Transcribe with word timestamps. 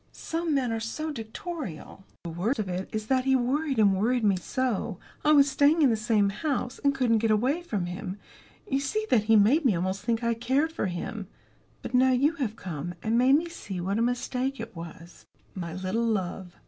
Some 0.13 0.55
men 0.55 0.71
are 0.71 0.79
so 0.79 1.11
dictatorial. 1.11 2.03
"The 2.23 2.31
worst 2.31 2.57
of 2.57 2.67
it 2.67 2.89
is 2.91 3.05
that 3.05 3.25
he 3.25 3.35
worried 3.35 3.77
and 3.77 3.95
worried 3.95 4.23
me 4.23 4.35
so 4.35 4.97
I 5.23 5.31
was 5.31 5.47
staying 5.47 5.83
in 5.83 5.91
the 5.91 5.95
same 5.95 6.29
house, 6.29 6.79
and 6.83 6.95
couldn't 6.95 7.19
get 7.19 7.29
away 7.29 7.61
from 7.61 7.85
him, 7.85 8.17
you 8.67 8.79
see 8.79 9.05
that 9.11 9.25
he 9.25 9.35
made 9.35 9.63
me 9.63 9.75
almost 9.75 10.01
think 10.01 10.23
I 10.23 10.33
cared 10.33 10.71
for 10.71 10.87
him. 10.87 11.27
But 11.83 11.93
now 11.93 12.13
you 12.13 12.31
have 12.37 12.55
come, 12.55 12.95
and 13.03 13.15
made 13.15 13.33
me 13.35 13.47
see 13.47 13.79
what 13.79 13.99
a 13.99 14.01
mistake 14.01 14.59
it 14.59 14.75
was." 14.75 15.27
"My 15.53 15.71
little 15.75 16.03
love." 16.07 16.55